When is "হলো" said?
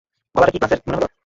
0.97-1.07